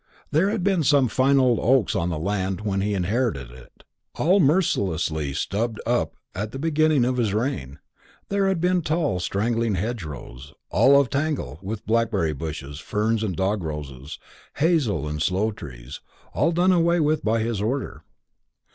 [0.31, 3.83] There had been some fine old oaks on the land when he inherited it,
[4.15, 7.77] all mercilessly stubbed up at the beginning of his reign;
[8.29, 13.35] there had been tall straggling hedgerows, all of a tangle with blackberry bushes, ferns, and
[13.35, 14.17] dog roses,
[14.55, 15.99] hazel and sloe trees,
[16.33, 18.03] all done away with by his order.